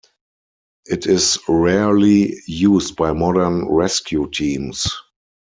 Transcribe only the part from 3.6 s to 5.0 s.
rescue teams.